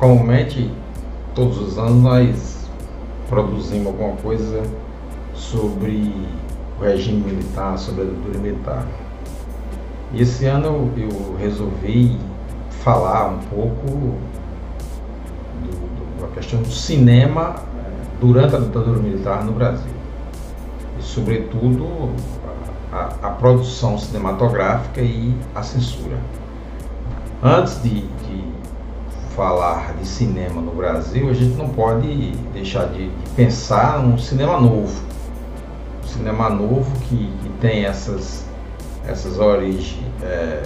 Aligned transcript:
comumente, 0.00 0.72
todos 1.34 1.58
os 1.58 1.78
anos 1.78 2.02
nós 2.02 2.68
produzimos 3.28 3.86
alguma 3.86 4.16
coisa 4.16 4.62
sobre 5.34 6.12
o 6.80 6.82
regime 6.82 7.20
militar, 7.20 7.78
sobre 7.78 8.02
a 8.02 8.04
ditadura 8.06 8.38
militar. 8.38 8.86
E 10.12 10.22
esse 10.22 10.46
ano 10.46 10.90
eu, 10.96 11.08
eu 11.08 11.36
resolvi 11.38 12.18
falar 12.82 13.28
um 13.28 13.38
pouco 13.38 13.86
do, 15.60 15.70
do, 15.70 16.22
da 16.22 16.34
questão 16.34 16.62
do 16.62 16.70
cinema 16.70 17.56
durante 18.18 18.56
a 18.56 18.58
ditadura 18.58 18.98
militar 18.98 19.44
no 19.44 19.52
Brasil. 19.52 19.92
E, 20.98 21.02
sobretudo, 21.02 22.10
a, 22.90 23.12
a 23.22 23.30
produção 23.30 23.98
cinematográfica 23.98 25.02
e 25.02 25.34
a 25.54 25.62
censura. 25.62 26.16
Antes 27.42 27.82
de, 27.82 28.04
falar 29.40 29.94
de 29.94 30.06
cinema 30.06 30.60
no 30.60 30.72
Brasil, 30.72 31.30
a 31.30 31.32
gente 31.32 31.56
não 31.56 31.70
pode 31.70 32.32
deixar 32.52 32.88
de, 32.88 33.10
pensar 33.34 33.98
num 33.98 34.18
cinema 34.18 34.60
novo. 34.60 35.02
Um 36.04 36.06
cinema 36.06 36.50
novo 36.50 36.90
que, 37.08 37.16
que 37.42 37.48
tem 37.58 37.86
essas, 37.86 38.44
essas 39.08 39.38
origens 39.38 40.04
é, 40.22 40.62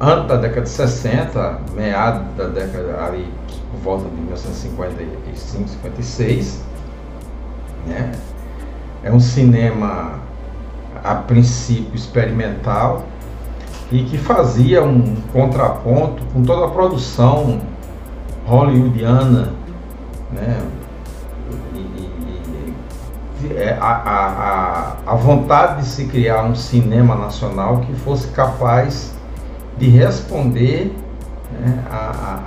antes 0.00 0.28
da 0.28 0.36
década 0.36 0.60
de 0.60 0.68
60, 0.68 1.60
meados 1.74 2.36
da 2.36 2.46
década 2.46 3.04
ali 3.04 3.28
por 3.72 3.80
volta 3.80 4.08
de 4.10 4.14
1955, 4.14 5.68
56, 5.68 6.62
né? 7.84 8.12
É 9.02 9.10
um 9.10 9.18
cinema 9.18 10.20
a 11.02 11.16
princípio 11.16 11.96
experimental 11.96 13.04
e 13.90 14.02
que 14.04 14.18
fazia 14.18 14.82
um 14.82 15.14
contraponto 15.32 16.22
com 16.32 16.42
toda 16.42 16.66
a 16.66 16.70
produção 16.70 17.60
hollywoodiana, 18.46 19.52
né? 20.32 20.60
E, 21.74 21.78
e, 21.78 22.74
e, 23.42 23.56
é, 23.56 23.76
a, 23.80 24.96
a, 25.06 25.12
a 25.12 25.14
vontade 25.14 25.82
de 25.82 25.88
se 25.88 26.06
criar 26.06 26.44
um 26.44 26.54
cinema 26.54 27.14
nacional 27.14 27.78
que 27.80 27.92
fosse 27.94 28.28
capaz 28.28 29.14
de 29.78 29.88
responder 29.88 30.94
né, 31.52 31.84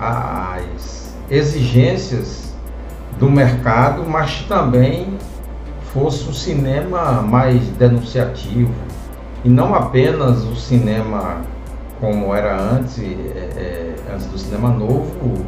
às 0.02 1.14
exigências 1.30 2.54
do 3.18 3.30
mercado, 3.30 4.04
mas 4.06 4.42
também 4.48 5.18
fosse 5.94 6.28
um 6.30 6.34
cinema 6.34 7.22
mais 7.22 7.62
denunciativo 7.70 8.74
e 9.44 9.50
não 9.50 9.74
apenas 9.74 10.44
o 10.44 10.56
cinema 10.56 11.42
como 12.00 12.34
era 12.34 12.60
antes, 12.60 13.00
é, 13.00 13.04
é, 13.04 13.96
antes 14.14 14.28
do 14.28 14.38
cinema 14.38 14.70
novo, 14.70 15.46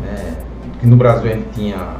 né, 0.00 0.34
que 0.80 0.86
no 0.86 0.96
Brasil 0.96 1.30
gente 1.30 1.48
tinha 1.54 1.96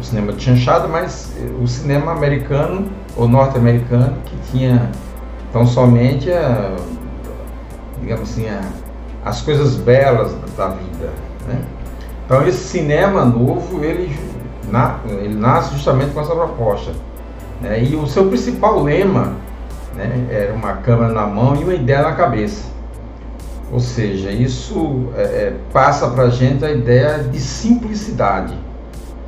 o 0.00 0.04
cinema 0.04 0.32
de 0.32 0.42
chanchada, 0.42 0.86
mas 0.86 1.34
o 1.60 1.66
cinema 1.66 2.12
americano 2.12 2.88
ou 3.16 3.26
norte-americano 3.26 4.16
que 4.24 4.36
tinha 4.50 4.90
tão 5.52 5.66
somente 5.66 6.30
a, 6.30 6.76
digamos 8.00 8.30
assim, 8.30 8.48
a, 8.48 8.60
as 9.24 9.42
coisas 9.42 9.76
belas 9.76 10.34
da 10.56 10.68
vida. 10.68 11.10
Né? 11.48 11.60
Então 12.24 12.46
esse 12.46 12.64
cinema 12.64 13.24
novo, 13.24 13.82
ele 13.82 14.16
na, 14.70 14.98
ele 15.06 15.34
nasce 15.34 15.72
justamente 15.74 16.12
com 16.12 16.20
essa 16.20 16.34
proposta. 16.34 16.92
Né? 17.60 17.84
E 17.84 17.96
o 17.96 18.06
seu 18.06 18.26
principal 18.28 18.82
lema 18.82 19.34
né, 19.96 20.26
era 20.30 20.52
uma 20.52 20.74
câmera 20.74 21.12
na 21.12 21.26
mão 21.26 21.56
e 21.56 21.64
uma 21.64 21.74
ideia 21.74 22.02
na 22.02 22.12
cabeça. 22.12 22.76
Ou 23.72 23.80
seja, 23.80 24.30
isso 24.30 25.08
é, 25.16 25.22
é, 25.22 25.54
passa 25.72 26.08
para 26.10 26.24
a 26.24 26.30
gente 26.30 26.64
a 26.64 26.70
ideia 26.70 27.18
de 27.18 27.40
simplicidade. 27.40 28.54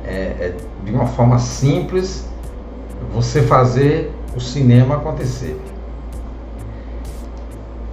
É, 0.05 0.11
é, 0.11 0.53
de 0.85 0.91
uma 0.91 1.07
forma 1.07 1.37
simples, 1.39 2.27
você 3.13 3.41
fazer 3.41 4.11
o 4.35 4.39
cinema 4.39 4.95
acontecer. 4.95 5.59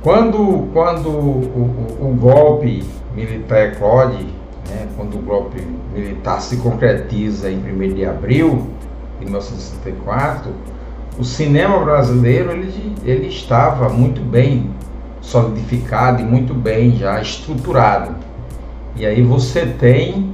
Quando, 0.03 0.69
quando 0.73 1.09
o, 1.09 1.99
o, 2.01 2.11
o 2.11 2.15
golpe 2.15 2.85
militar 3.15 3.73
eclode, 3.73 4.25
né, 4.69 4.87
quando 4.97 5.19
o 5.19 5.23
golpe 5.23 5.61
militar 5.93 6.41
se 6.41 6.59
concretiza 6.59 7.51
em 7.51 7.59
1 7.59 7.95
de 7.95 8.07
abril 8.07 8.69
de 9.19 9.25
1964, 9.25 10.53
o 11.19 11.25
cinema 11.25 11.79
brasileiro 11.79 12.53
ele, 12.53 12.95
ele 13.05 13.29
estava 13.29 13.89
muito 13.89 14.21
bem 14.21 14.71
solidificado 15.21 16.23
e 16.23 16.25
muito 16.25 16.55
bem 16.55 16.97
já 16.97 17.21
estruturado. 17.21 18.15
E 18.95 19.05
aí 19.05 19.23
você 19.23 19.67
tem 19.67 20.31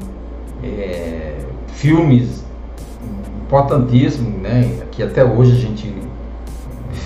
é, 0.63 1.39
filmes 1.69 2.45
importantíssimos, 3.45 4.41
né, 4.41 4.81
que 4.91 5.03
até 5.03 5.25
hoje 5.25 5.53
a 5.53 5.61
gente 5.61 5.93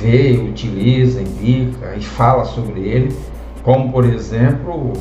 vê, 0.00 0.36
utiliza, 0.36 1.20
indica 1.20 1.94
e 1.96 2.02
fala 2.02 2.44
sobre 2.44 2.80
ele, 2.80 3.16
como 3.62 3.90
por 3.90 4.04
exemplo 4.04 4.92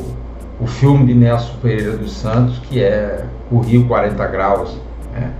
o 0.59 0.67
filme 0.67 1.05
de 1.05 1.13
Nelson 1.13 1.55
Pereira 1.61 1.97
dos 1.97 2.13
Santos, 2.15 2.59
que 2.59 2.81
é 2.81 3.25
O 3.51 3.59
Rio 3.59 3.85
40 3.87 4.25
Graus. 4.27 4.77
Né? 5.13 5.31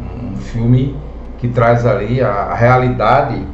Um 0.00 0.36
filme 0.36 0.96
que 1.38 1.48
traz 1.48 1.86
ali 1.86 2.20
a, 2.20 2.54
realidade 2.54 3.46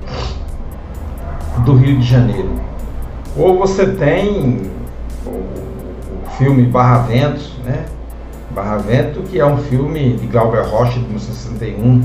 do 1.65 1.77
Rio 1.77 1.99
de 1.99 2.07
Janeiro. 2.07 2.51
Ou 3.37 3.59
você 3.59 3.87
tem 3.87 4.71
o, 5.27 5.43
filme 6.39 6.63
Barra 6.65 6.99
Ventos, 7.03 7.53
né? 7.65 7.85
Barra 8.55 8.79
Vento, 8.79 9.23
que 9.23 9.39
é 9.39 9.47
um 9.47 9.59
filme 9.59 10.17
de 10.17 10.27
Glauber 10.27 10.63
Rocha 10.63 10.99
de 10.99 11.07
1961. 11.07 12.03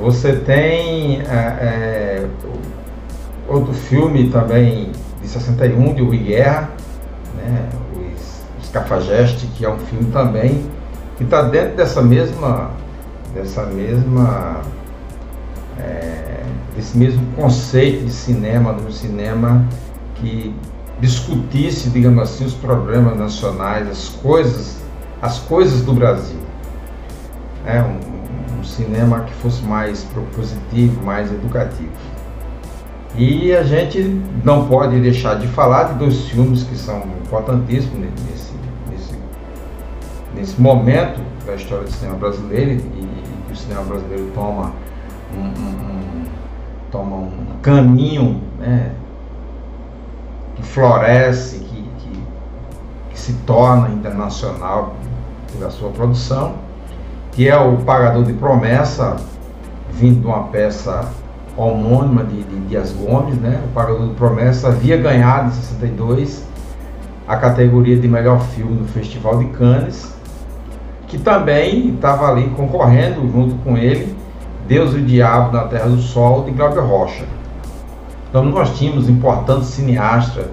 Você 0.00 0.32
tem 0.34 1.22
é, 1.22 1.24
é, 1.30 2.26
outro 3.48 3.72
filme 3.72 4.28
também 4.28 4.90
de 5.22 5.28
61 5.28 5.94
de 5.94 6.02
Rui 6.02 6.18
Guerra, 6.18 6.70
né, 7.36 7.68
os 8.60 8.68
Cafajeste, 8.70 9.46
que 9.56 9.64
é 9.64 9.70
um 9.70 9.78
filme 9.78 10.10
também 10.10 10.66
que 11.16 11.24
está 11.24 11.42
dentro 11.42 11.76
dessa 11.76 12.02
mesma, 12.02 12.70
dessa 13.36 13.66
mesma, 13.66 14.62
é, 15.78 16.42
desse 16.74 16.96
mesmo 16.96 17.24
conceito 17.36 18.06
de 18.06 18.10
cinema, 18.10 18.72
do 18.72 18.90
cinema 18.90 19.64
que 20.16 20.54
discutisse, 21.00 21.90
digamos 21.90 22.22
assim, 22.22 22.46
os 22.46 22.54
problemas 22.54 23.18
nacionais, 23.18 23.88
as 23.88 24.08
coisas, 24.08 24.78
as 25.20 25.38
coisas 25.40 25.82
do 25.82 25.92
Brasil. 25.92 26.40
É 27.66 27.82
um, 27.82 28.58
um 28.58 28.64
cinema 28.64 29.20
que 29.20 29.34
fosse 29.34 29.62
mais 29.62 30.02
propositivo, 30.04 31.04
mais 31.04 31.30
educativo. 31.30 31.90
E 33.18 33.54
a 33.54 33.62
gente 33.62 34.02
não 34.44 34.66
pode 34.66 34.98
deixar 35.00 35.38
de 35.38 35.46
falar 35.48 35.84
de 35.84 35.98
dois 35.98 36.26
filmes 36.28 36.62
que 36.62 36.76
são 36.76 37.02
importantíssimos 37.24 37.98
nesse, 37.98 38.52
nesse, 38.90 39.14
nesse 40.34 40.60
momento 40.60 41.20
da 41.46 41.54
história 41.54 41.84
do 41.84 41.90
cinema 41.90 42.18
brasileiro 42.18 42.82
o 43.56 43.58
cinema 43.58 43.82
brasileiro 43.82 44.30
toma 44.34 44.72
um, 45.34 45.40
um, 45.40 45.44
um 45.44 46.24
toma 46.92 47.16
um 47.16 47.58
caminho 47.62 48.40
né, 48.58 48.92
que 50.54 50.62
floresce, 50.62 51.58
que, 51.60 51.82
que, 51.98 52.22
que 53.10 53.18
se 53.18 53.32
torna 53.46 53.88
internacional 53.88 54.94
pela 55.52 55.70
sua 55.70 55.90
produção, 55.90 56.54
que 57.32 57.48
é 57.48 57.56
o 57.58 57.78
Pagador 57.78 58.24
de 58.24 58.32
Promessa, 58.34 59.16
vindo 59.90 60.20
de 60.20 60.26
uma 60.26 60.44
peça 60.44 61.10
homônima 61.56 62.22
de, 62.24 62.42
de 62.42 62.60
Dias 62.68 62.92
Gomes, 62.92 63.36
né? 63.36 63.62
O 63.64 63.72
Pagador 63.72 64.08
de 64.08 64.14
Promessa 64.14 64.68
havia 64.68 64.96
ganhado 64.96 65.48
em 65.48 65.52
62 65.52 66.44
a 67.26 67.36
categoria 67.36 67.98
de 67.98 68.06
melhor 68.06 68.40
filme 68.40 68.80
no 68.80 68.86
Festival 68.88 69.38
de 69.38 69.46
Cannes, 69.46 70.15
que 71.06 71.18
também 71.18 71.94
estava 71.94 72.28
ali 72.28 72.48
concorrendo 72.50 73.30
junto 73.30 73.54
com 73.56 73.76
ele 73.76 74.16
Deus 74.66 74.92
e 74.94 74.96
o 74.96 75.04
Diabo 75.04 75.52
na 75.52 75.64
Terra 75.64 75.88
do 75.88 75.98
Sol 75.98 76.44
de 76.44 76.50
Glauber 76.50 76.80
Rocha. 76.80 77.24
Então 78.28 78.44
nós 78.44 78.76
tínhamos 78.76 79.08
importantes 79.08 79.68
cineastas 79.68 80.46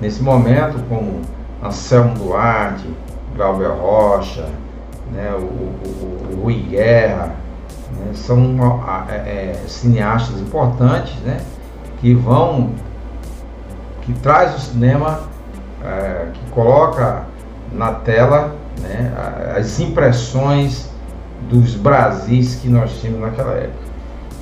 nesse 0.00 0.22
momento, 0.22 0.78
como 0.88 1.20
Anselmo 1.62 2.14
Duarte, 2.14 2.86
Glauber 3.34 3.70
Rocha, 3.70 4.46
né, 5.10 5.32
o, 5.34 5.40
o, 5.40 6.28
o 6.32 6.42
Rui 6.42 6.56
Guerra, 6.68 7.34
né? 7.94 8.12
São 8.14 8.56
é, 9.08 9.14
é, 9.14 9.64
cineastas 9.66 10.40
importantes 10.40 11.14
né? 11.20 11.40
que 12.00 12.14
vão, 12.14 12.70
que 14.02 14.12
traz 14.14 14.54
o 14.54 14.60
cinema, 14.60 15.20
é, 15.82 16.26
que 16.32 16.50
coloca 16.50 17.22
na 17.72 17.92
tela 17.92 18.54
né? 18.80 19.12
as 19.56 19.78
impressões 19.80 20.90
dos 21.50 21.74
Brasis 21.74 22.56
que 22.56 22.68
nós 22.68 23.00
tínhamos 23.00 23.22
naquela 23.22 23.54
época. 23.54 23.84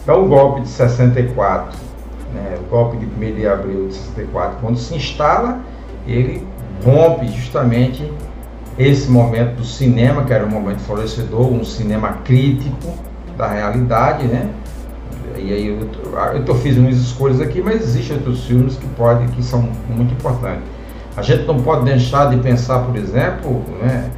Então 0.03 0.25
o 0.25 0.29
golpe 0.29 0.63
de 0.63 0.69
64, 0.69 1.79
né? 2.35 2.59
o 2.61 2.71
golpe 2.71 2.97
de 2.97 3.07
1 3.07 3.35
de 3.35 3.47
abril 3.47 3.89
de 3.89 3.95
64, 3.95 4.59
quando 4.61 4.79
se 4.79 4.95
instala, 4.95 5.61
ele 6.07 6.47
rompe 6.85 7.29
justamente 7.29 8.11
esse 8.79 9.11
momento 9.11 9.57
do 9.57 9.65
cinema, 9.65 10.25
que 10.25 10.33
era 10.33 10.45
um 10.45 10.49
momento 10.49 10.81
florescedor, 10.81 11.53
um 11.53 11.65
cinema 11.65 12.19
crítico 12.25 12.95
da 13.37 13.49
realidade, 13.49 14.27
né? 14.27 14.49
E 15.37 15.53
aí 15.53 15.67
eu, 15.67 15.89
eu 16.35 16.45
tô, 16.45 16.55
fiz 16.55 16.77
umas 16.77 16.97
escolhas 16.97 17.41
aqui, 17.41 17.61
mas 17.61 17.83
existem 17.83 18.17
outros 18.17 18.45
filmes 18.45 18.77
que 18.77 18.87
podem, 18.89 19.27
que 19.29 19.43
são 19.43 19.69
muito 19.89 20.13
importantes. 20.15 20.63
A 21.17 21.23
gente 21.23 21.45
não 21.47 21.61
pode 21.63 21.85
deixar 21.85 22.31
de 22.31 22.37
pensar, 22.39 22.81
por 22.81 22.97
exemplo, 22.97 23.63
né, 23.81 24.11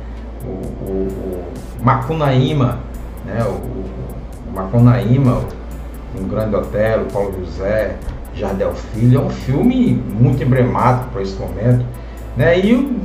o, 0.95 1.09
o, 1.09 1.45
o 1.81 1.85
Macunaíma, 1.85 2.79
né, 3.27 3.45
o, 3.45 4.51
o 4.51 4.55
Macunaíma, 4.55 5.41
um 6.19 6.29
grande 6.29 6.55
hotel, 6.55 7.07
Paulo 7.13 7.35
José, 7.45 7.97
Jardel 8.35 8.73
Filho, 8.75 9.21
é 9.21 9.23
um 9.23 9.31
filme 9.31 9.95
muito 10.19 10.43
emblemático 10.43 11.11
para 11.11 11.23
esse 11.23 11.37
momento. 11.37 11.85
Né, 12.37 12.59
e 12.59 13.01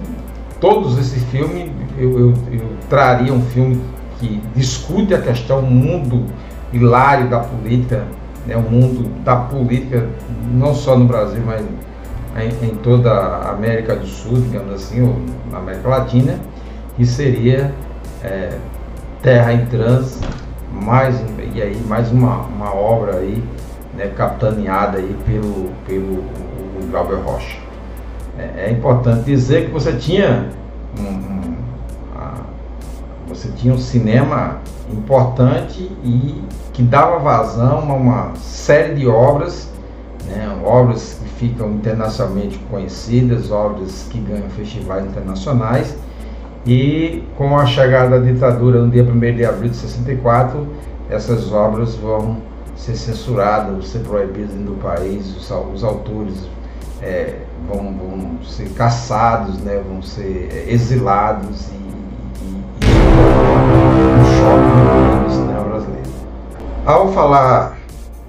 todos 0.60 0.98
esses 0.98 1.24
filmes, 1.26 1.72
eu, 1.98 2.20
eu, 2.20 2.34
eu 2.52 2.70
traria 2.90 3.34
um 3.34 3.42
filme 3.42 3.82
que 4.20 4.42
discute 4.56 5.14
a 5.14 5.22
questão 5.22 5.62
mundo 5.62 6.26
hilário 6.72 7.30
da 7.30 7.40
política, 7.40 8.06
né, 8.46 8.56
o 8.56 8.62
mundo 8.62 9.10
da 9.24 9.36
política, 9.36 10.08
não 10.52 10.74
só 10.74 10.98
no 10.98 11.06
Brasil, 11.06 11.42
mas 11.46 11.64
em, 12.38 12.68
em, 12.68 12.76
toda 12.76 13.12
a 13.12 13.52
América 13.52 13.96
do 13.96 14.06
Sul, 14.06 14.40
digamos 14.42 14.74
assim, 14.74 15.02
ou 15.02 15.16
na 15.52 15.58
América 15.58 15.90
Latina, 15.90 16.40
que 17.00 17.06
seria 17.06 17.74
é, 18.22 18.58
Terra 19.24 19.54
em 19.54 19.66
Trânsito, 19.68 20.28
mais, 20.70 21.16
e 21.56 21.62
aí 21.62 21.82
mais 21.88 22.12
uma, 22.12 22.40
uma 22.42 22.76
obra 22.76 23.20
aí, 23.20 23.42
né, 23.94 24.08
capitaneada 24.18 24.98
aí 24.98 25.16
pelo, 25.26 25.72
pelo 25.88 26.22
Glauber 26.92 27.22
Rocha. 27.22 27.58
É, 28.38 28.66
é, 28.66 28.72
importante 28.72 29.24
dizer 29.24 29.68
que 29.68 29.72
você 29.72 29.94
tinha 29.94 30.50
um, 31.00 31.04
um 31.04 31.56
a, 32.18 32.34
você 33.30 33.48
tinha 33.56 33.74
um 33.74 33.78
cinema 33.78 34.58
importante 34.92 35.90
e 36.04 36.44
que 36.74 36.84
dava 36.84 37.18
vazão 37.20 37.90
a 37.90 37.96
uma 37.96 38.36
série 38.36 38.96
de 38.96 39.08
obras, 39.08 39.72
né, 40.28 40.54
obras 40.66 41.18
que 41.24 41.30
ficam 41.48 41.72
internacionalmente 41.72 42.58
conhecidas, 42.70 43.52
obras 43.52 44.06
que 44.12 44.20
ganham 44.20 44.50
festivais 44.50 45.06
internacionais. 45.06 45.96
E 46.66 47.24
com 47.38 47.58
a 47.58 47.66
chegada 47.66 48.20
da 48.20 48.26
ditadura 48.26 48.82
no 48.82 48.90
dia 48.90 49.04
1 49.04 49.20
de 49.36 49.46
abril 49.46 49.70
de 49.70 49.78
64, 49.78 50.68
essas 51.10 51.52
obras 51.52 51.96
vão 51.96 52.38
ser 52.76 52.96
censuradas, 52.96 53.88
ser 53.88 54.00
proibidas 54.00 54.54
do 54.56 54.74
país, 54.82 55.36
os, 55.36 55.50
os 55.74 55.84
autores 55.84 56.48
é, 57.02 57.40
vão, 57.68 57.94
vão, 57.94 58.44
ser 58.44 58.70
caçados, 58.70 59.60
né, 59.60 59.82
vão 59.88 60.02
ser 60.02 60.50
é, 60.52 60.72
exilados 60.72 61.70
e, 61.70 61.76
e, 62.46 62.64
e 62.86 62.90
um 64.14 64.26
choque 64.40 65.24
no 65.24 65.30
cinema 65.30 65.64
brasileiro. 65.64 66.10
Ao 66.86 67.12
falar 67.12 67.78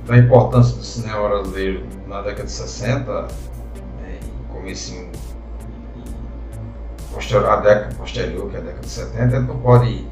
da 0.06 0.18
importância 0.18 0.76
do 0.76 0.82
cinema 0.82 1.28
brasileiro 1.28 1.84
na 2.08 2.22
década 2.22 2.44
de 2.44 2.52
60, 2.52 3.22
né, 3.22 3.28
e 4.22 4.52
comecinho 4.52 5.09
posterior, 7.12 7.50
a 7.50 7.56
década 7.56 7.94
posterior, 7.96 8.50
que 8.50 8.56
é 8.56 8.58
a 8.58 8.62
década 8.62 8.80
de 8.80 8.90
70, 8.90 9.22
a 9.22 9.40
gente 9.40 9.48
não 9.48 9.58
pode 9.58 10.06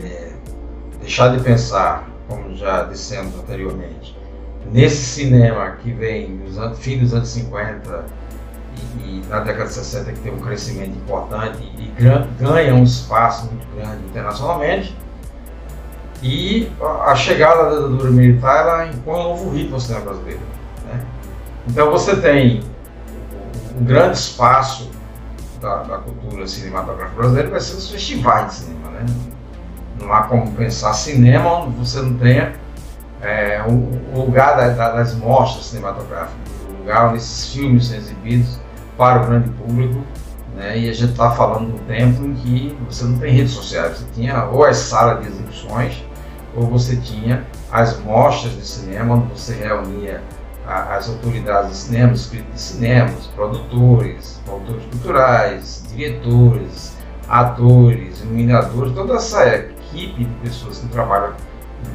é, 0.00 0.32
deixar 1.00 1.36
de 1.36 1.42
pensar, 1.42 2.08
como 2.28 2.54
já 2.54 2.84
dissemos 2.84 3.34
anteriormente, 3.38 4.16
nesse 4.72 4.96
cinema 4.96 5.76
que 5.82 5.92
vem 5.92 6.36
dos 6.38 6.58
anos, 6.58 6.78
fim 6.78 6.98
dos 6.98 7.14
anos 7.14 7.28
50 7.28 8.04
e, 8.76 9.00
e, 9.00 9.24
na 9.28 9.40
década 9.40 9.66
de 9.66 9.74
60 9.74 10.12
que 10.12 10.20
tem 10.20 10.32
um 10.32 10.40
crescimento 10.40 10.96
importante 10.96 11.58
e 11.62 11.92
ganha 12.38 12.74
um 12.74 12.82
espaço 12.82 13.46
muito 13.46 13.66
grande 13.76 14.04
internacionalmente 14.04 14.96
e 16.22 16.70
a 17.06 17.14
chegada 17.14 17.64
da 17.64 17.70
ditadura 17.76 18.10
militar 18.10 18.66
ela 18.66 18.86
impõe 18.86 19.20
um 19.20 19.22
novo 19.22 19.50
ritmo 19.50 19.74
ao 19.74 19.80
cinema 19.80 20.04
brasileiro. 20.06 20.40
Né? 20.86 21.00
Então 21.68 21.90
você 21.90 22.16
tem 22.16 22.62
um 23.78 23.84
grande 23.84 24.16
espaço 24.16 24.90
da, 25.60 25.82
da, 25.82 25.98
cultura 25.98 26.46
cinematográfica 26.46 27.16
brasileira 27.16 27.50
vai 27.50 27.60
ser 27.60 27.76
os 27.76 27.90
festivais 27.90 28.46
de 28.46 28.54
cinema. 28.54 28.90
Né? 28.90 29.06
Não 30.00 30.12
há 30.12 30.24
como 30.24 30.50
pensar 30.52 30.92
cinema 30.92 31.64
onde 31.64 31.76
você 31.76 32.00
não 32.00 32.14
tenha 32.14 32.54
é, 33.22 33.62
o, 33.66 34.20
lugar 34.20 34.56
da, 34.56 34.92
das 34.92 35.14
mostras 35.14 35.66
cinematográficas, 35.66 36.36
o 36.68 36.78
lugar 36.78 37.08
onde 37.08 37.18
esses 37.18 37.52
filmes 37.52 37.86
são 37.86 37.96
exibidos 37.96 38.60
para 38.96 39.22
o 39.22 39.26
grande 39.26 39.50
público. 39.50 40.02
Né? 40.54 40.78
E 40.78 40.88
a 40.88 40.92
gente 40.92 41.10
está 41.10 41.30
falando 41.30 41.74
de 41.74 41.80
um 41.80 41.84
tempo 41.86 42.24
em 42.24 42.34
que 42.34 42.78
você 42.88 43.04
não 43.04 43.18
tem 43.18 43.32
redes 43.32 43.52
sociais, 43.52 43.98
você 43.98 44.06
tinha 44.14 44.44
ou 44.46 44.64
as 44.64 44.76
salas 44.78 45.22
de 45.22 45.28
exibições, 45.28 46.04
ou 46.54 46.66
você 46.66 46.96
tinha 46.96 47.44
as 47.70 47.98
mostras 48.00 48.54
de 48.54 48.66
cinema, 48.66 49.16
onde 49.16 49.38
você 49.38 49.54
reunia 49.54 50.22
a, 50.66 50.96
as 50.96 51.08
autoridades 51.08 51.70
de 51.70 51.76
cinema, 51.76 52.12
os 52.12 52.26
críticos 52.26 52.54
de 52.54 52.60
cinema, 52.60 53.10
os 53.18 53.26
produtores, 53.28 54.40
produtores 54.44 54.84
culturais, 54.86 55.84
diretores, 55.94 56.96
atores, 57.28 58.20
iluminadores, 58.22 58.94
toda 58.94 59.14
essa 59.14 59.46
equipe 59.46 60.24
de 60.24 60.34
pessoas 60.40 60.78
que 60.78 60.88
trabalham 60.88 61.34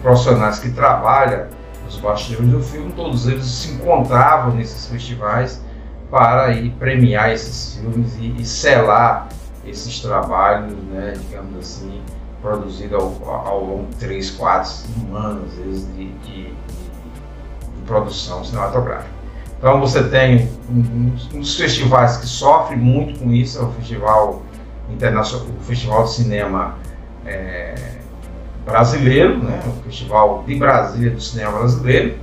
profissionais 0.02 0.60
que 0.60 0.72
trabalham 0.72 1.48
nos 1.86 1.98
bastidores 1.98 2.50
do 2.52 2.62
filme, 2.62 2.92
todos 2.94 3.28
eles 3.28 3.46
se 3.46 3.72
encontravam 3.74 4.56
nesses 4.56 4.88
festivais 4.88 5.62
para 6.10 6.52
ir 6.52 6.72
premiar 6.72 7.32
esses 7.32 7.78
filmes 7.78 8.16
e, 8.20 8.36
e 8.38 8.46
selar 8.46 9.30
esses 9.66 10.00
trabalhos, 10.00 10.74
né, 10.90 11.14
digamos 11.18 11.58
assim, 11.58 12.02
produzidos 12.42 13.02
ao, 13.02 13.30
ao 13.30 13.64
longo 13.64 13.88
de 13.92 13.96
três, 13.98 14.32
quatro, 14.32 14.70
cinco 14.70 15.16
anos, 15.16 15.52
às 15.52 15.66
vezes, 15.66 15.88
de, 15.96 16.08
de, 16.12 16.44
de, 16.46 16.91
produção 17.86 18.44
cinematográfica. 18.44 19.22
Então 19.62 19.80
você 19.80 20.04
tem 20.04 20.50
um, 20.68 21.12
dos 21.34 21.56
festivais 21.56 22.18
que 22.18 22.26
sofre 22.26 22.76
muito 22.76 23.20
com 23.20 23.32
isso, 23.32 23.60
é 23.60 23.62
o 23.62 23.72
Festival 23.74 24.42
Internacional, 24.90 25.48
o 25.48 25.64
Festival 25.64 26.04
de 26.06 26.14
Cinema 26.14 26.76
é, 27.26 27.76
brasileiro, 28.66 29.38
né? 29.38 29.62
o 29.68 29.84
Festival 29.84 30.44
de 30.48 30.56
Brasília 30.56 31.12
do 31.12 31.22
Cinema 31.22 31.60
Brasileiro. 31.60 32.18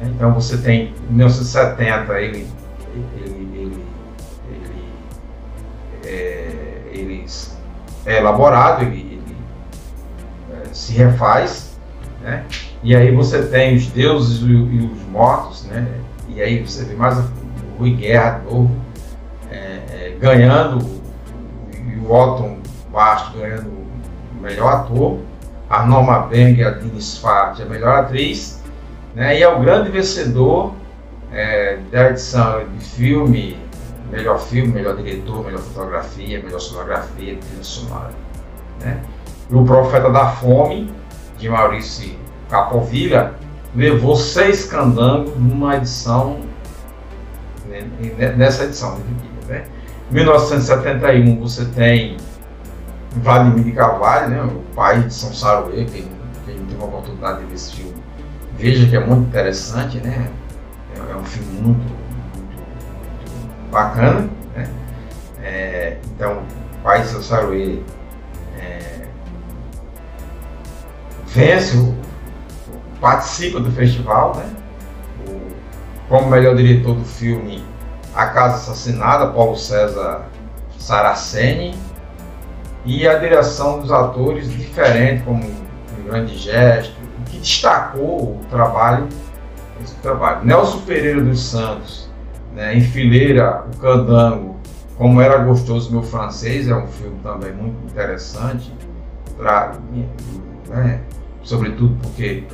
Né? 0.00 0.10
Então 0.14 0.32
você 0.32 0.56
tem, 0.56 0.94
em 1.10 1.12
1970, 1.12 2.18
ele, 2.18 2.46
ele, 2.94 3.26
ele, 3.26 3.84
ele, 4.48 4.84
é, 6.06 6.82
ele 6.92 7.26
é 8.06 8.18
elaborado, 8.18 8.84
ele, 8.84 9.00
ele 9.00 9.36
é, 10.50 10.72
se 10.72 10.94
refaz, 10.94 11.78
né? 12.22 12.46
E 12.82 12.96
aí 12.96 13.14
você 13.14 13.42
tem 13.42 13.76
os 13.76 13.86
deuses 13.88 14.40
e, 14.40 14.52
e, 14.52 14.90
os 14.90 15.02
mortos, 15.10 15.64
né? 15.64 15.86
e 16.28 16.40
aí 16.40 16.64
você 16.64 16.84
vê 16.84 16.94
mais 16.94 17.18
o 17.18 17.24
Rui 17.78 17.92
Guerra 17.92 18.40
novo, 18.44 18.70
é, 19.50 19.56
é, 19.56 20.16
ganhando, 20.18 21.00
e 21.74 21.98
o 21.98 22.12
Otton 22.12 22.58
Basto 22.90 23.38
ganhando 23.38 23.68
o 23.68 24.40
melhor 24.40 24.72
ator, 24.72 25.18
a 25.68 25.84
Norma 25.84 26.20
Beng, 26.20 26.62
a 26.64 26.70
Dini 26.70 27.00
Sfart, 27.00 27.60
a 27.60 27.64
melhor 27.66 28.00
atriz, 28.00 28.62
né? 29.14 29.38
e 29.38 29.42
é 29.42 29.48
o 29.48 29.60
grande 29.60 29.90
vencedor 29.90 30.72
é, 31.32 31.78
da 31.92 32.10
edição 32.10 32.66
de 32.66 32.84
filme, 32.84 33.58
melhor 34.10 34.40
filme, 34.40 34.72
melhor 34.72 34.96
diretor, 34.96 35.44
melhor 35.44 35.60
fotografia, 35.60 36.42
melhor 36.42 36.60
sonografia, 36.60 37.36
trilha 37.36 37.62
sonora. 37.62 38.10
Né? 38.80 39.00
E 39.50 39.54
o 39.54 39.64
Profeta 39.64 40.10
da 40.10 40.28
Fome, 40.28 40.90
de 41.38 41.48
Maurício 41.48 42.19
Capovilla, 42.50 43.34
levou 43.74 44.16
seis 44.16 44.64
candangos 44.64 45.36
numa 45.36 45.76
edição, 45.76 46.40
né, 47.68 47.86
nessa 48.36 48.64
edição 48.64 48.98
Né? 49.48 49.64
Em 50.10 50.14
1971 50.14 51.40
você 51.40 51.64
tem 51.66 52.16
Vladimir 53.16 53.64
de 53.64 53.72
Carvalho, 53.72 54.28
né, 54.28 54.42
o 54.42 54.74
pai 54.74 55.02
de 55.02 55.14
São 55.14 55.32
Saruê, 55.32 55.84
quem, 55.84 56.08
quem 56.46 56.64
teve 56.66 56.80
a 56.80 56.84
oportunidade 56.84 57.40
de 57.40 57.46
ver 57.46 57.54
esse 57.54 57.74
filme, 57.74 57.94
veja 58.58 58.88
que 58.88 58.96
é 58.96 59.04
muito 59.04 59.28
interessante, 59.28 59.98
né? 59.98 60.30
É, 60.94 61.12
é 61.12 61.16
um 61.16 61.24
filme 61.24 61.60
muito, 61.60 61.78
muito, 61.80 62.62
muito 63.32 63.70
bacana, 63.70 64.28
né? 64.54 64.68
É, 65.42 65.96
então, 66.14 66.42
o 66.78 66.82
pai 66.82 67.02
de 67.02 67.08
São 67.08 67.22
Saruê 67.22 67.78
é, 68.58 69.06
vence, 71.26 71.76
o, 71.76 71.94
participa 73.00 73.60
do 73.60 73.70
festival, 73.72 74.36
né? 74.36 74.50
Como 76.08 76.28
melhor 76.28 76.56
diretor 76.56 76.94
do 76.94 77.04
filme 77.04 77.64
A 78.14 78.26
Casa 78.26 78.56
Assassinada, 78.56 79.28
Paulo 79.28 79.56
César 79.56 80.26
Saraceni, 80.78 81.74
e 82.84 83.06
a 83.06 83.18
direção 83.18 83.80
dos 83.80 83.92
atores 83.92 84.50
diferente, 84.50 85.22
como 85.24 85.44
um 85.44 86.04
grande 86.04 86.36
gesto, 86.36 86.94
que 87.26 87.38
destacou 87.38 88.36
o 88.36 88.40
trabalho, 88.50 89.06
esse 89.82 89.94
trabalho. 89.96 90.44
Nelson 90.44 90.80
Pereira 90.80 91.22
dos 91.22 91.42
Santos, 91.42 92.10
né, 92.54 92.76
enfileira 92.76 93.64
o 93.72 93.76
candango 93.78 94.56
Como 94.96 95.20
Era 95.20 95.38
Gostoso 95.38 95.92
Meu 95.92 96.02
Francês, 96.02 96.68
é 96.68 96.74
um 96.74 96.86
filme 96.88 97.18
também 97.22 97.52
muito 97.52 97.76
interessante, 97.86 98.74
pra, 99.36 99.74
né, 100.68 101.00
sobretudo 101.42 101.96
porque 102.02 102.44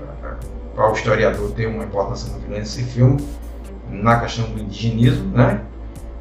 para 0.76 0.90
o 0.90 0.92
historiador 0.92 1.50
tem 1.52 1.66
uma 1.66 1.84
importância 1.84 2.30
muito 2.30 2.46
grande 2.46 2.64
esse 2.64 2.82
filme 2.84 3.26
na 3.90 4.20
questão 4.20 4.44
do 4.50 4.60
indigenismo, 4.60 5.34
né? 5.34 5.62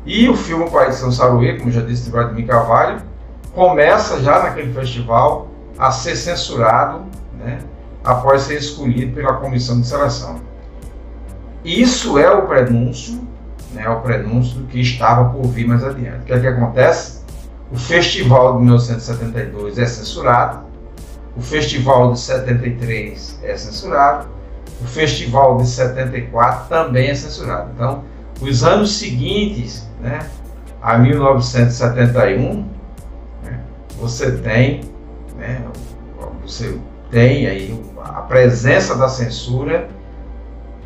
E 0.05 0.29
o 0.29 0.35
filme 0.35 0.65
São 0.93 1.11
Saruê, 1.11 1.57
como 1.57 1.71
já 1.71 1.81
disse, 1.81 2.05
de 2.05 2.11
Vladimir 2.11 2.47
Carvalho, 2.47 3.01
começa 3.53 4.21
já 4.21 4.41
naquele 4.41 4.71
festival 4.71 5.49
a 5.77 5.91
ser 5.91 6.15
censurado, 6.15 7.03
né? 7.37 7.59
Após 8.03 8.43
ser 8.43 8.59
escolhido 8.59 9.13
pela 9.13 9.33
comissão 9.33 9.81
de 9.81 9.87
seleção. 9.87 10.39
Isso 11.63 12.17
é 12.17 12.31
o 12.31 12.43
prenúncio, 12.43 13.19
né? 13.73 13.89
O 13.89 13.99
prenúncio 14.01 14.59
do 14.59 14.67
que 14.67 14.79
estava 14.79 15.29
por 15.31 15.47
vir 15.47 15.67
mais 15.67 15.83
adiante. 15.83 16.19
O 16.19 16.25
que 16.25 16.33
é 16.33 16.39
que 16.39 16.47
acontece? 16.47 17.25
O 17.71 17.77
festival 17.77 18.53
de 18.53 18.59
1972 18.59 19.79
é 19.79 19.85
censurado, 19.85 20.65
o 21.35 21.41
festival 21.41 22.13
de 22.13 22.19
73 22.19 23.39
é 23.43 23.57
censurado, 23.57 24.27
o 24.81 24.85
festival 24.85 25.57
de 25.57 25.67
74 25.67 26.67
também 26.67 27.09
é 27.09 27.15
censurado. 27.15 27.71
Então, 27.73 28.03
os 28.41 28.63
anos 28.63 28.97
seguintes, 28.97 29.87
né, 30.01 30.27
a 30.81 30.97
1971, 30.97 32.65
né, 33.43 33.59
você 33.99 34.31
tem, 34.31 34.81
né, 35.37 35.61
você 36.43 36.77
tem 37.09 37.47
aí 37.47 37.83
a 38.03 38.21
presença 38.21 38.95
da 38.95 39.07
censura 39.07 39.89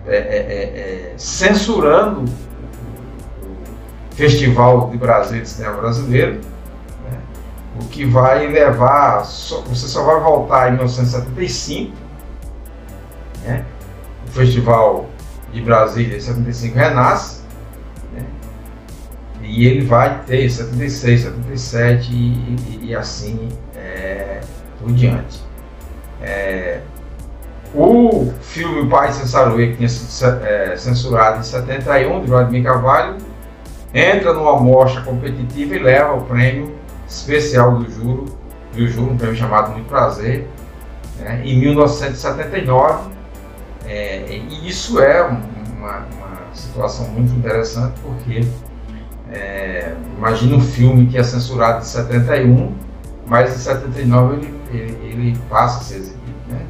é, 0.07 0.15
é, 0.15 0.19
é, 0.19 1.11
é 1.11 1.13
censurando 1.17 2.21
o 2.21 4.15
Festival 4.15 4.89
de 4.89 4.97
Brasil 4.97 5.41
de 5.41 5.49
Cinema 5.49 5.77
Brasileiro, 5.77 6.35
né, 6.35 7.17
o 7.81 7.85
que 7.85 8.05
vai 8.05 8.47
levar, 8.47 9.19
você 9.21 9.87
só 9.87 10.03
vai 10.03 10.21
voltar 10.21 10.69
em 10.69 10.75
1975, 10.75 12.08
né, 13.43 13.65
o 14.27 14.31
Festival 14.31 15.09
de 15.51 15.61
Brasília 15.61 16.17
em 16.17 16.19
75 16.19 16.77
renasce, 16.77 17.41
né? 18.13 18.23
e 19.41 19.67
ele 19.67 19.85
vai 19.85 20.21
ter 20.25 20.49
76, 20.49 21.21
77 21.21 22.11
e, 22.11 22.15
e, 22.15 22.79
e 22.89 22.95
assim 22.95 23.49
é, 23.75 24.41
por 24.79 24.91
diante. 24.93 25.41
É, 26.21 26.81
o 27.73 28.31
filme 28.41 28.89
Pai 28.89 29.11
Sem 29.11 29.25
Saruê, 29.25 29.67
que 29.67 29.77
tinha 29.77 29.89
sido 29.89 30.43
é, 30.43 30.75
censurado 30.75 31.39
em 31.39 31.43
71, 31.43 32.21
de 32.21 32.27
Vladimir 32.27 32.63
Carvalho, 32.63 33.17
entra 33.93 34.33
numa 34.33 34.59
mostra 34.59 35.01
competitiva 35.01 35.75
e 35.75 35.79
leva 35.79 36.13
o 36.13 36.21
prêmio 36.21 36.75
especial 37.07 37.77
do 37.77 37.91
Juro, 37.91 38.25
do 38.73 38.87
Juro, 38.87 39.11
um 39.11 39.17
prêmio 39.17 39.35
chamado 39.35 39.71
Muito 39.71 39.87
Prazer, 39.87 40.47
né? 41.19 41.41
em 41.43 41.59
1979 41.59 43.18
é, 43.91 44.37
e 44.47 44.69
isso 44.69 45.01
é 45.01 45.23
uma, 45.23 45.97
uma, 45.97 46.53
situação 46.53 47.07
muito 47.07 47.33
interessante 47.33 47.99
porque 48.03 48.45
é, 49.31 49.95
imagina 50.15 50.57
um 50.57 50.61
filme 50.61 51.07
que 51.07 51.17
é 51.17 51.23
censurado 51.23 51.79
em 51.79 51.85
71, 51.85 52.75
mas 53.25 53.55
em 53.55 53.57
79 53.57 54.35
ele, 54.35 54.53
ele, 54.71 54.97
ele 55.05 55.39
passa 55.49 55.79
a 55.79 55.83
ser 55.83 55.95
exibido. 55.95 56.37
Né? 56.49 56.67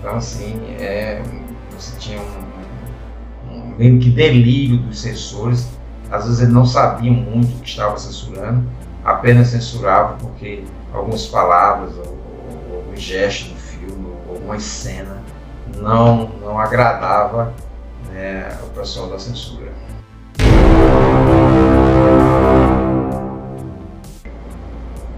Então, 0.00 0.16
assim, 0.16 0.58
é, 0.80 1.20
você 1.78 1.94
tinha 1.98 2.18
um, 2.18 3.54
um, 3.54 3.74
meio 3.76 3.98
que 3.98 4.08
delírio 4.08 4.78
dos 4.78 4.98
censores, 4.98 5.68
às 6.10 6.24
vezes 6.24 6.40
eles 6.40 6.54
não 6.54 6.64
sabiam 6.64 7.14
muito 7.14 7.54
o 7.54 7.60
que 7.60 7.68
estava 7.68 7.98
censurando, 7.98 8.66
apenas 9.04 9.48
censuravam 9.48 10.16
porque 10.16 10.64
algumas 10.94 11.26
palavras 11.26 11.94
ou, 11.98 12.18
ou, 12.70 12.76
ou 12.76 12.82
do 12.94 12.98
filme, 12.98 14.06
ou 14.26 14.36
alguma 14.36 14.58
cena 14.58 15.25
não, 15.80 16.28
não 16.40 16.58
agradava 16.58 17.52
né, 18.12 18.56
o 18.64 18.78
pessoal 18.78 19.08
da 19.08 19.18
censura. 19.18 19.70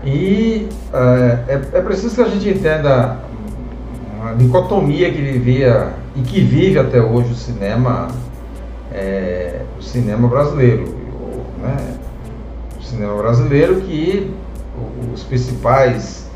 E 0.04 0.68
é, 0.92 1.52
é, 1.52 1.54
é, 1.54 1.80
preciso 1.82 2.14
que 2.14 2.22
a 2.22 2.28
gente 2.28 2.48
entenda 2.48 3.18
uma 4.16 4.34
dicotomia 4.34 5.12
que 5.12 5.20
vivia 5.20 5.92
e 6.16 6.22
que 6.22 6.40
vive 6.40 6.78
até 6.78 7.00
hoje 7.00 7.32
o 7.32 7.36
cinema, 7.36 8.08
é, 8.90 9.62
o 9.78 9.82
cinema 9.82 10.26
brasileiro, 10.26 10.94
né? 11.60 11.98
o 12.80 12.82
cinema 12.82 13.14
brasileiro 13.16 13.80
que 13.82 14.34
os 15.12 15.22
principais 15.24 16.27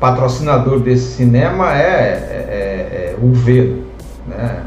patrocinador 0.00 0.80
desse 0.80 1.16
cinema 1.16 1.72
é, 1.76 1.82
é, 1.82 3.14
é 3.14 3.16
o 3.18 3.28
governo. 3.28 3.84
Né? 4.26 4.62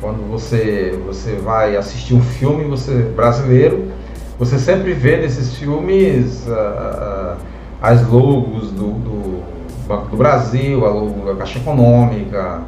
Quando 0.00 0.28
você, 0.30 0.98
você 1.06 1.36
vai 1.36 1.76
assistir 1.76 2.14
um 2.14 2.22
filme 2.22 2.64
você, 2.64 2.94
brasileiro, 3.14 3.90
você 4.38 4.58
sempre 4.58 4.92
vê 4.92 5.16
nesses 5.16 5.56
filmes 5.56 6.46
uh, 6.46 7.36
as 7.82 8.06
logos 8.06 8.70
do, 8.70 8.92
do, 8.92 9.42
Banco 9.88 10.08
do 10.10 10.16
Brasil, 10.18 10.84
a 10.84 10.90
logo 10.90 11.24
da 11.24 11.34
Caixa 11.34 11.58
Econômica, 11.58 12.60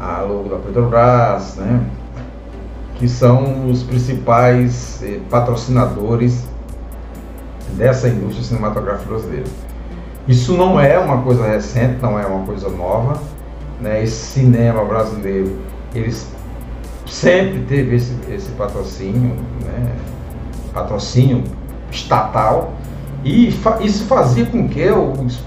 a 0.00 0.22
logo 0.22 0.48
da 0.48 0.56
Petrobras, 0.56 1.56
né? 1.56 1.84
que 2.96 3.06
são 3.06 3.68
os 3.68 3.82
principais 3.82 5.02
eh, 5.02 5.18
patrocinadores 5.28 6.46
dessa 7.76 8.08
indústria 8.08 8.42
cinematográfica 8.42 9.10
brasileira. 9.10 9.44
Isso 10.28 10.56
não 10.56 10.78
é 10.78 10.98
uma 10.98 11.22
coisa 11.22 11.46
recente, 11.46 12.00
não 12.00 12.18
é 12.18 12.24
uma 12.24 12.46
coisa 12.46 12.68
nova. 12.68 13.20
Né? 13.80 14.02
Esse 14.02 14.32
cinema 14.32 14.84
brasileiro, 14.84 15.58
eles 15.94 16.30
sempre 17.06 17.60
teve 17.68 17.96
esse, 17.96 18.16
esse 18.30 18.50
patrocínio, 18.52 19.36
né? 19.64 19.92
patrocínio 20.72 21.42
estatal, 21.90 22.72
e 23.24 23.52
fa 23.52 23.78
isso 23.80 24.04
fazia 24.06 24.46
com 24.46 24.68
que 24.68 24.88
os, 24.90 25.40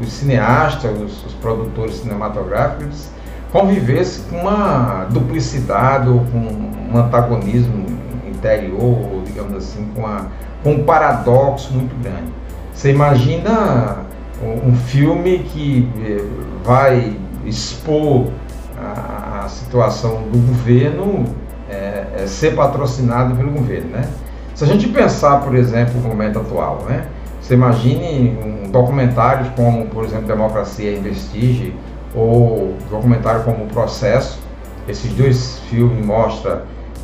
os 0.00 0.12
cineastas, 0.12 0.90
os, 1.00 1.26
os, 1.26 1.34
produtores 1.34 1.96
cinematográficos 1.96 3.08
convivessem 3.50 4.24
com 4.30 4.36
uma 4.36 5.06
duplicidade 5.10 6.08
ou 6.08 6.20
com 6.26 6.38
um 6.38 6.98
antagonismo 6.98 7.86
interior, 8.28 9.22
digamos 9.24 9.56
assim, 9.56 9.88
com, 9.94 10.06
a, 10.06 10.26
com 10.62 10.72
um 10.72 10.84
paradoxo 10.84 11.72
muito 11.72 11.94
grande. 12.02 12.32
Você 12.72 12.90
imagina 12.90 14.04
um 14.42 14.74
filme 14.76 15.40
que 15.40 15.88
eh, 16.00 16.24
vai 16.64 17.16
expor 17.44 18.28
a, 18.76 19.46
situação 19.48 20.24
do 20.30 20.38
governo 20.46 21.24
é, 21.70 22.04
é 22.18 22.26
ser 22.26 22.54
patrocinado 22.54 23.34
pelo 23.34 23.50
governo, 23.50 23.90
né? 23.90 24.08
Se 24.54 24.62
a 24.64 24.66
gente 24.66 24.88
pensar, 24.88 25.40
por 25.40 25.54
exemplo, 25.54 25.98
o 25.98 26.02
momento 26.02 26.38
atual, 26.38 26.84
né? 26.86 27.06
Você 27.40 27.54
imagine 27.54 28.36
um 28.44 28.70
documentário 28.70 29.50
como, 29.56 29.86
por 29.86 30.04
exemplo, 30.04 30.26
Democracia 30.26 30.92
em 30.92 31.00
Vestige 31.00 31.74
ou 32.14 32.74
documentário 32.90 33.42
como 33.42 33.64
O 33.64 33.68
Processo. 33.68 34.38
Esses 34.86 35.10
dois 35.14 35.60
filmes 35.70 36.04
mostram 36.04 36.60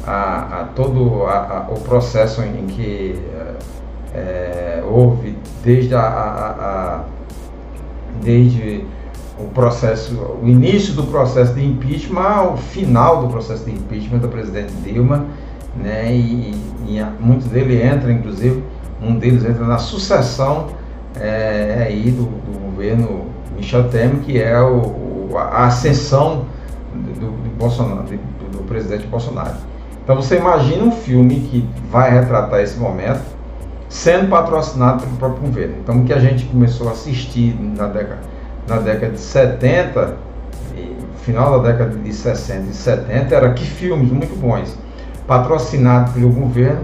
a, 0.07 0.61
a 0.61 0.65
todo 0.75 1.25
a, 1.25 1.67
a, 1.69 1.73
o 1.73 1.81
processo 1.81 2.43
em 2.43 2.67
que 2.67 3.19
é, 4.15 4.83
houve 4.87 5.37
desde 5.65 5.95
a, 5.95 7.05
desde 8.23 8.85
o 9.39 9.45
processo, 9.49 10.15
o 10.43 10.47
início 10.47 10.95
do 10.95 11.05
processo 11.05 11.55
de 11.55 11.65
impeachment 11.65 12.23
ao 12.23 12.57
final 12.57 13.23
do 13.23 13.29
processo 13.29 13.65
de 13.65 13.73
impeachment 13.73 14.19
da 14.19 14.29
presidente 14.29 14.73
Dilma, 14.85 15.27
né? 15.77 16.15
E, 16.15 16.55
e 16.87 17.05
muitos 17.19 17.49
deles 17.49 17.85
entram, 17.85 18.13
inclusive, 18.13 18.63
um 19.03 19.17
deles 19.17 19.45
entra 19.45 19.67
na 19.67 19.79
sucessão 19.79 20.69
é, 21.21 21.85
aí 21.87 22.11
do, 22.11 22.25
do, 22.25 22.65
governo 22.71 23.27
Michel 23.57 23.89
Temer, 23.89 24.17
que 24.19 24.41
é 24.41 24.61
o, 24.61 25.37
a 25.37 25.67
ascensão 25.67 26.45
do, 26.95 27.13
do 27.13 27.57
Bolsonaro, 27.57 28.03
do, 28.05 28.59
do 28.59 28.65
presidente 28.65 29.07
Bolsonaro. 29.07 29.57
Então 30.03 30.17
você 30.17 30.37
imagina 30.37 30.85
um 30.85 30.93
filme 30.93 31.41
que 31.51 31.69
vai 31.91 32.11
retratar 32.11 32.61
esse 32.61 32.79
momento 32.79 33.34
sendo 33.95 34.29
patrocinado 34.29 35.05
pelo 35.05 35.17
próprio 35.19 35.43
governo. 35.43 35.77
Então, 35.81 36.01
o 36.01 36.05
que 36.05 36.13
a 36.13 36.19
gente 36.19 36.45
começou 36.47 36.89
a 36.89 36.91
assistir 36.91 37.57
na 37.61 37.87
década, 37.87 38.23
na 38.67 38.79
década 38.79 39.13
de 39.13 39.21
70, 39.21 40.17
final 41.23 41.63
da 41.63 41.71
década 41.71 41.97
de 41.97 42.13
60 42.13 42.71
e 42.71 42.75
70, 42.75 43.33
era 43.33 43.53
que 43.53 43.65
filmes 43.65 44.11
muito 44.11 44.37
bons, 44.37 44.77
patrocinados 45.29 46.13
pelo 46.13 46.29
governo, 46.31 46.83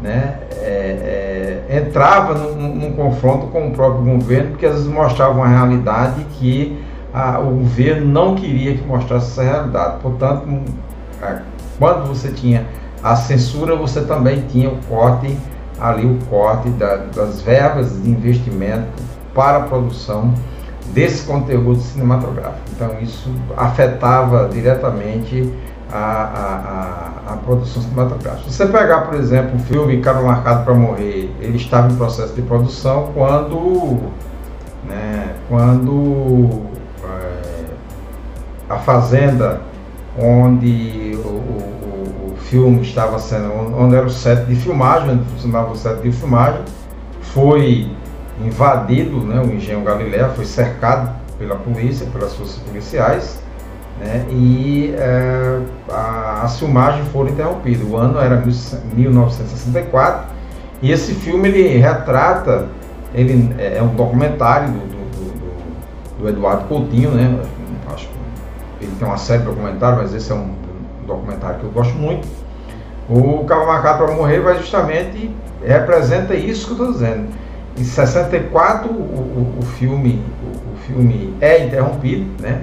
né, 0.00 0.38
é, 0.62 1.64
é, 1.68 1.76
entrava 1.76 2.34
num, 2.34 2.72
num, 2.72 2.92
confronto 2.92 3.48
com 3.48 3.66
o 3.66 3.70
próprio 3.72 4.04
governo, 4.04 4.50
porque 4.50 4.64
às 4.64 4.74
vezes 4.74 4.86
mostravam 4.86 5.38
uma 5.38 5.48
realidade 5.48 6.24
que 6.38 6.80
a, 7.12 7.40
o 7.40 7.50
governo 7.50 8.06
não 8.06 8.36
queria 8.36 8.76
que 8.76 8.86
mostrasse 8.86 9.32
essa 9.32 9.42
realidade. 9.42 9.96
Portanto, 10.00 10.46
quando 11.80 12.06
você 12.06 12.30
tinha 12.30 12.64
a 13.02 13.16
censura, 13.16 13.74
você 13.74 14.02
também 14.02 14.42
tinha 14.48 14.68
o 14.68 14.76
corte 14.88 15.36
ali 15.80 16.06
o 16.06 16.18
corte 16.26 16.68
da, 16.70 16.96
das 16.96 17.40
verbas 17.40 18.02
de 18.02 18.10
investimento 18.10 19.02
para 19.34 19.58
a 19.58 19.60
produção 19.62 20.32
desse 20.92 21.26
conteúdo 21.26 21.80
cinematográfico. 21.80 22.62
Então 22.74 22.90
isso 23.00 23.30
afetava 23.56 24.48
diretamente 24.48 25.52
a, 25.90 25.96
a, 25.96 27.30
a, 27.30 27.34
a 27.34 27.36
produção 27.38 27.82
cinematográfica. 27.82 28.50
Se 28.50 28.56
você 28.56 28.66
pegar, 28.66 29.02
por 29.02 29.14
exemplo, 29.14 29.56
o 29.56 29.58
filme 29.60 30.00
Cara 30.00 30.20
Marcado 30.22 30.64
para 30.64 30.74
Morrer, 30.74 31.30
ele 31.40 31.56
estava 31.56 31.92
em 31.92 31.96
processo 31.96 32.34
de 32.34 32.42
produção 32.42 33.10
quando, 33.14 34.10
né, 34.88 35.34
quando 35.48 36.62
é, 37.04 37.64
a 38.68 38.76
Fazenda, 38.76 39.60
onde 40.18 41.03
filme 42.54 42.82
estava 42.82 43.18
sendo, 43.18 43.52
onde 43.76 43.96
era 43.96 44.06
o 44.06 44.10
set 44.10 44.44
de 44.44 44.54
filmagem, 44.54 45.10
onde 45.10 45.24
funcionava 45.24 45.72
o 45.72 45.76
set 45.76 46.00
de 46.00 46.12
filmagem, 46.12 46.60
foi 47.20 47.90
invadido, 48.40 49.18
né, 49.22 49.42
o 49.44 49.52
engenho 49.52 49.82
Galileia 49.82 50.28
foi 50.28 50.44
cercado 50.44 51.10
pela 51.36 51.56
polícia, 51.56 52.06
pelas 52.12 52.32
forças 52.36 52.58
policiais, 52.58 53.42
né, 53.98 54.24
e 54.30 54.94
é, 54.96 55.60
a, 55.90 56.42
as 56.44 56.56
filmagens 56.60 57.08
foram 57.08 57.30
interrompidas. 57.30 57.84
O 57.88 57.96
ano 57.96 58.20
era 58.20 58.36
1964 58.36 60.26
e 60.80 60.92
esse 60.92 61.12
filme 61.12 61.48
ele 61.48 61.78
retrata, 61.78 62.68
ele 63.12 63.52
é, 63.58 63.78
é 63.78 63.82
um 63.82 63.96
documentário 63.96 64.68
do, 64.68 64.78
do, 64.78 64.94
do, 65.10 66.22
do 66.22 66.28
Eduardo 66.28 66.68
Coutinho, 66.68 67.10
né, 67.10 67.36
acho 67.92 68.06
que 68.78 68.84
ele 68.84 68.92
tem 68.96 69.08
uma 69.08 69.16
série 69.16 69.40
de 69.40 69.46
documentários, 69.46 70.02
mas 70.02 70.14
esse 70.14 70.30
é 70.30 70.36
um 70.36 70.54
documentário 71.04 71.58
que 71.58 71.64
eu 71.64 71.70
gosto 71.72 71.94
muito. 71.94 72.43
O 73.08 73.44
Cabo 73.44 73.66
Marcado 73.66 74.04
para 74.04 74.14
Morrer 74.14 74.40
vai 74.40 74.56
justamente 74.58 75.30
representa 75.64 76.34
isso 76.34 76.66
que 76.66 76.72
eu 76.72 76.76
estou 76.76 76.92
dizendo 76.92 77.28
em 77.78 77.84
64 77.84 78.88
o, 78.88 78.94
o, 78.94 79.58
o 79.60 79.62
filme, 79.62 80.22
o, 80.42 80.74
o, 80.74 80.76
filme 80.86 81.34
é 81.40 81.66
interrompido, 81.66 82.26
né? 82.40 82.62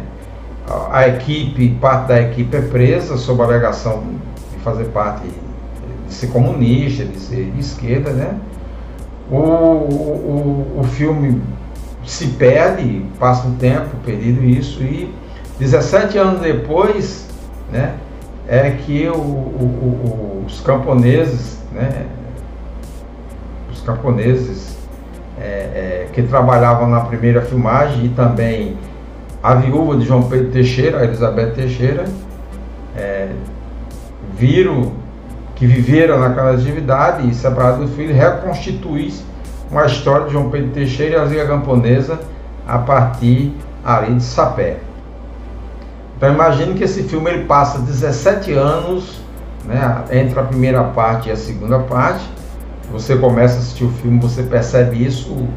A, 0.68 1.00
a, 1.00 1.08
equipe, 1.10 1.70
parte 1.82 2.08
da 2.08 2.22
equipe 2.22 2.56
é 2.56 2.62
presa 2.62 3.18
sob 3.18 3.42
a 3.42 3.46
alegação 3.46 4.04
de 4.54 4.60
fazer 4.60 4.86
parte 4.86 5.28
de 6.08 6.14
ser 6.14 6.28
comunista, 6.28 7.04
de 7.04 7.20
ser 7.20 7.52
de 7.52 7.60
esquerda, 7.60 8.12
né? 8.12 8.38
O, 9.30 9.38
o, 9.38 10.80
o 10.80 10.84
filme 10.84 11.42
se 12.06 12.28
perde, 12.28 13.06
passa 13.20 13.48
um 13.48 13.56
tempo 13.56 13.90
perdido 14.06 14.44
isso 14.44 14.82
e 14.82 15.14
17 15.60 16.18
anos 16.18 16.42
depois, 16.42 17.28
né? 17.72 17.96
É 18.48 18.72
que 18.72 19.08
os 20.46 20.62
camponeses, 20.62 21.60
né? 21.72 22.06
Os 23.72 23.82
camponeses 23.82 24.78
é, 25.40 25.44
é, 25.44 26.08
que 26.14 26.22
trabalhavam 26.24 26.90
na 26.90 27.02
primeira 27.02 27.42
filmagem 27.42 28.06
e 28.06 28.10
também 28.10 28.78
a 29.42 29.56
viúva 29.56 29.98
de 29.98 30.06
João 30.06 30.24
Pedro 30.24 30.52
Teixeira, 30.52 31.00
a 31.00 31.04
Elizabeth 31.04 31.52
Teixeira, 31.52 32.06
é, 32.96 33.30
viram 34.38 34.92
que 35.56 35.66
viveram 35.66 36.20
naquela 36.20 36.54
atividade 36.54 37.30
e 37.30 37.34
separado 37.34 37.86
do 37.86 37.88
filho, 37.90 38.14
reconstituir 38.14 39.14
uma 39.70 39.86
história 39.86 40.26
de 40.26 40.34
João 40.34 40.50
Pedro 40.50 40.72
Teixeira 40.72 41.18
e 41.18 41.20
a 41.20 41.24
Liga 41.24 41.48
Camponesa 41.48 42.20
a 42.68 42.78
partir 42.80 43.54
ali 43.84 44.16
de 44.16 44.24
Sapé. 44.24 44.78
Então 46.18 46.34
imagine 46.34 46.74
que 46.76 46.84
esse 46.84 47.04
filme 47.04 47.32
ele 47.32 47.46
passa 47.46 47.80
17 47.80 48.54
anos 48.54 49.22
né, 49.66 50.04
entre 50.12 50.40
a 50.40 50.44
primeira 50.44 50.84
parte 50.84 51.30
e 51.30 51.32
a 51.32 51.38
segunda 51.38 51.80
parte, 51.80 52.24
você 52.92 53.16
começa 53.16 53.56
a 53.56 53.58
assistir 53.60 53.86
o 53.86 53.92
filme, 53.92 54.20
você 54.20 54.44
percebe 54.44 55.06
isso 55.06 55.48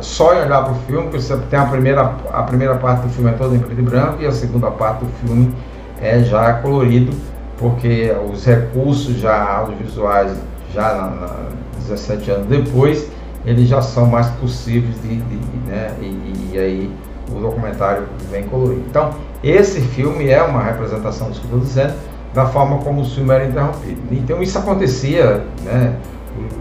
só 0.00 0.34
em 0.34 0.42
olhar 0.42 0.64
para 0.64 0.72
o 0.72 0.76
filme, 0.86 1.02
porque 1.04 1.20
você 1.20 1.36
tem 1.36 1.58
a 1.58 1.66
primeira, 1.66 2.14
a 2.32 2.42
primeira 2.42 2.74
parte 2.76 3.02
do 3.02 3.08
filme 3.10 3.30
é 3.30 3.34
toda 3.34 3.54
em 3.54 3.60
preto 3.60 3.78
e 3.78 3.82
branco 3.82 4.22
e 4.22 4.26
a 4.26 4.32
segunda 4.32 4.70
parte 4.70 5.04
do 5.04 5.10
filme 5.20 5.54
é 6.00 6.20
já 6.20 6.54
colorido, 6.54 7.12
porque 7.58 8.14
os 8.32 8.44
recursos 8.44 9.18
já 9.18 9.58
audiovisuais, 9.58 10.36
já 10.72 10.94
na, 10.94 11.10
na 11.10 11.36
17 11.78 12.30
anos 12.30 12.46
depois, 12.46 13.08
eles 13.44 13.68
já 13.68 13.80
são 13.80 14.06
mais 14.06 14.28
possíveis 14.30 15.00
de, 15.02 15.16
de, 15.16 15.36
de 15.38 15.56
né? 15.66 15.94
E, 16.00 16.52
e, 16.52 16.58
aí 16.58 16.92
o 17.30 17.40
documentário 17.40 18.04
vem 18.30 18.44
colorido. 18.44 18.82
Então, 18.88 19.10
esse 19.42 19.80
filme 19.80 20.28
é 20.28 20.42
uma 20.42 20.62
representação 20.62 21.30
disso 21.30 21.40
que 21.40 21.52
eu 21.52 21.58
estou 21.58 21.68
dizendo, 21.68 21.94
da 22.34 22.46
forma 22.46 22.78
como 22.78 23.02
o 23.02 23.04
filme 23.04 23.34
era 23.34 23.46
interrompido. 23.46 24.00
Então, 24.12 24.42
isso 24.42 24.58
acontecia, 24.58 25.44
né? 25.64 25.96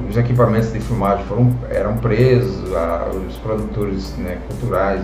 os 0.10 0.18
equipamentos 0.18 0.72
de 0.72 0.80
filmagem 0.80 1.26
foram, 1.26 1.54
eram 1.70 1.98
presos, 1.98 2.76
a, 2.76 3.10
os 3.28 3.36
produtores 3.38 4.16
né, 4.18 4.38
culturais, 4.48 5.02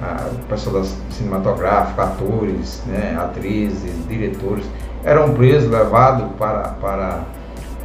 a, 0.00 0.28
o 0.32 0.44
pessoal 0.46 0.80
da 0.80 0.88
cinematográfica, 1.10 2.02
atores, 2.02 2.82
né, 2.86 3.18
atrizes, 3.20 3.92
diretores, 4.08 4.64
eram 5.04 5.34
presos, 5.34 5.70
levados 5.70 6.26
para, 6.38 6.68
para, 6.80 7.24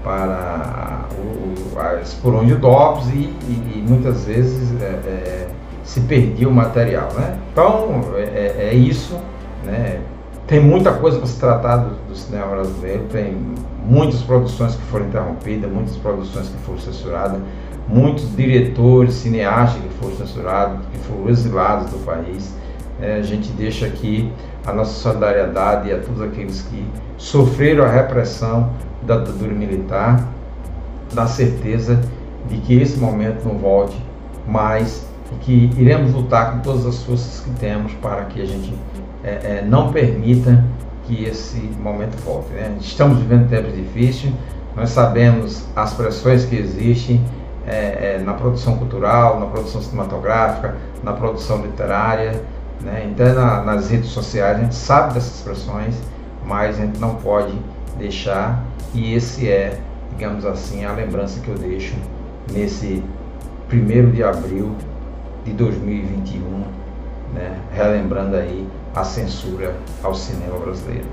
para 0.04 1.06
o, 1.18 1.80
as 1.80 2.14
porões 2.16 2.48
de 2.48 2.56
DOPS 2.56 3.08
e, 3.10 3.18
e, 3.18 3.74
e 3.78 3.86
muitas 3.88 4.26
vezes 4.26 4.82
é, 4.82 4.86
é, 4.86 5.48
se 5.84 6.02
perdia 6.02 6.48
o 6.48 6.54
material. 6.54 7.10
Né? 7.14 7.38
Então 7.52 8.04
é, 8.16 8.22
é, 8.22 8.70
é 8.72 8.74
isso. 8.74 9.18
Né? 9.64 10.00
Tem 10.48 10.60
muita 10.60 10.94
coisa 10.94 11.18
para 11.18 11.28
se 11.28 11.40
tratar 11.40 11.78
do, 11.78 11.96
do 12.08 12.16
cinema 12.16 12.48
brasileiro, 12.48 13.06
tem 13.12 13.36
muitas 13.84 14.22
produções 14.22 14.76
que 14.76 14.82
foram 14.84 15.08
interrompidas, 15.08 15.72
muitas 15.72 15.96
produções 15.98 16.50
que 16.50 16.58
foram 16.60 16.80
censuradas, 16.80 17.42
muitos 17.88 18.36
diretores, 18.36 19.16
cineastas 19.16 19.82
que 19.82 19.90
foram 20.00 20.16
censurados, 20.18 20.86
que 20.92 21.00
foram 21.00 21.30
exilados 21.30 21.90
do 21.90 21.98
país. 22.06 22.54
É, 23.02 23.16
a 23.16 23.22
gente 23.24 23.52
deixa 23.54 23.88
aqui 23.88 24.32
a 24.66 24.72
nossa 24.72 24.94
solidariedade 24.94 25.92
a 25.92 26.00
todos 26.00 26.22
aqueles 26.22 26.62
que 26.62 26.86
sofreram 27.18 27.84
a 27.84 27.90
repressão 27.90 28.70
da 29.02 29.18
ditadura 29.18 29.52
militar, 29.52 30.28
da 31.12 31.26
certeza 31.26 32.00
de 32.48 32.58
que 32.58 32.80
esse 32.80 33.00
momento 33.00 33.44
não 33.48 33.58
volte 33.58 34.00
mais 34.48 35.08
e 35.32 35.36
que 35.38 35.72
iremos 35.76 36.14
lutar 36.14 36.52
com 36.52 36.60
todas 36.60 36.86
as 36.86 37.02
forças 37.04 37.44
que 37.44 37.50
temos 37.60 37.94
para 37.94 38.26
que 38.26 38.40
a 38.40 38.46
gente 38.46 38.74
é, 39.26 39.58
é, 39.58 39.66
não 39.68 39.92
permita 39.92 40.64
que 41.06 41.26
esse 41.26 41.58
momento 41.82 42.16
volte. 42.24 42.52
Né? 42.52 42.78
Estamos 42.80 43.18
vivendo 43.18 43.50
tempos 43.50 43.74
difíceis, 43.76 44.32
nós 44.76 44.92
sabemos 44.92 45.66
as 45.76 45.94
pressões 45.94 46.46
que 46.46 46.56
existem 46.56 47.20
é, 47.66 48.18
é, 48.18 48.22
na 48.24 48.34
produção 48.34 48.78
cultural, 48.78 49.40
na 49.40 49.48
produção 49.48 49.82
cinematográfica, 49.82 50.76
na 51.04 51.14
produção 51.14 51.64
literária, 51.64 52.44
né? 52.82 53.10
então 53.10 53.34
na, 53.34 53.64
nas 53.64 53.90
redes 53.90 54.10
sociais 54.10 54.58
a 54.58 54.62
gente 54.62 54.76
sabe 54.76 55.16
dessas 55.16 55.42
pressões, 55.42 55.96
mas 56.46 56.78
a 56.78 56.86
gente 56.86 57.00
não 57.00 57.16
pode 57.16 57.54
deixar 57.98 58.64
e 58.94 59.16
esse 59.16 59.50
é, 59.50 59.80
digamos 60.12 60.46
assim, 60.46 60.86
a 60.86 60.92
lembrança 60.92 61.40
que 61.40 61.50
eu 61.50 61.56
deixo 61.56 61.96
nesse 62.52 63.04
primeiro 63.68 64.12
de 64.12 64.24
abril 64.24 64.76
de 65.44 65.52
2021, 65.54 66.64
né? 67.34 67.60
relembrando 67.72 68.36
aí 68.36 68.68
a 68.96 69.04
censura 69.04 69.76
ao 70.04 70.14
cinema 70.14 70.58
brasileiro. 70.58 71.08